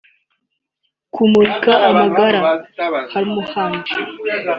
‘kumurika 1.15 1.71
amagara’ 1.89 2.39
(hemorrhoid) 3.11 3.87